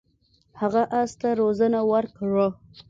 هغه 0.61 0.81
اس 0.99 1.11
ته 1.19 1.29
روزنه 1.41 1.79
ورکړه. 1.91 2.47